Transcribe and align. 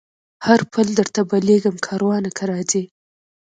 هر 0.45 0.59
پل 0.71 0.87
درته 0.99 1.19
بلېږمه 1.29 1.79
کاروانه 1.87 2.29
که 2.37 2.43
راځې 2.51 2.83